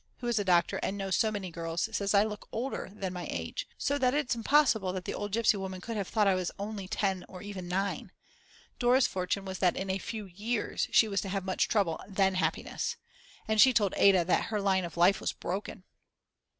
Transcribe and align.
who 0.17 0.25
is 0.27 0.39
a 0.39 0.43
doctor 0.43 0.77
and 0.81 0.97
knows 0.97 1.15
so 1.15 1.31
many 1.31 1.51
girls, 1.51 1.87
says 1.91 2.15
I 2.15 2.23
look 2.23 2.47
older 2.51 2.89
than 2.91 3.13
my 3.13 3.27
age. 3.29 3.67
So 3.77 3.99
that 3.99 4.15
it's 4.15 4.33
impossible 4.33 4.91
that 4.93 5.05
the 5.05 5.13
old 5.13 5.31
gypsy 5.31 5.59
woman 5.59 5.79
could 5.79 5.95
have 5.95 6.07
thought 6.07 6.25
I 6.25 6.33
was 6.33 6.49
only 6.57 6.87
10 6.87 7.23
or 7.29 7.43
even 7.43 7.67
9. 7.67 8.11
Dora's 8.79 9.05
fortune 9.05 9.45
was 9.45 9.59
that 9.59 9.77
in 9.77 9.91
a 9.91 9.99
few 9.99 10.25
years 10.25 10.87
she 10.91 11.07
was 11.07 11.21
to 11.21 11.29
have 11.29 11.45
much 11.45 11.67
trouble 11.67 11.99
and 11.99 12.15
then 12.15 12.33
happiness. 12.33 12.95
And 13.47 13.61
she 13.61 13.73
told 13.73 13.93
Ada 13.95 14.25
that 14.25 14.45
her 14.45 14.59
line 14.59 14.85
of 14.85 14.97
life 14.97 15.21
was 15.21 15.33
broken!! 15.33 15.83